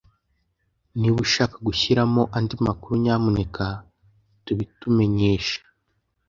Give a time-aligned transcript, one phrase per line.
[0.99, 3.65] Niba ushaka gushyiramo andi makuru, nyamuneka
[4.45, 5.59] tubitumenyeshe.